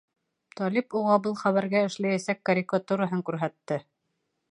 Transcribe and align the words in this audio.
Талип 0.59 0.95
уға 1.01 1.17
был 1.27 1.35
хәбәргә 1.41 1.83
эшләйәсәк 1.89 2.41
карикатураһын 2.51 3.25
күрһәтте. 3.29 3.79